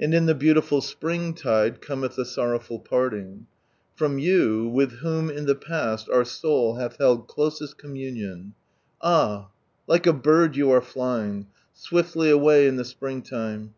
[0.00, 3.46] Anil In the beauliful >priQgii<[e cometh a sorrowful parting
[3.96, 8.54] From you, with whom In the po il our (oiil huh held closest communion;
[9.02, 11.48] Ah I like \ bird you ate Hfing,
[11.92, 13.74] iwidly away in the springtime.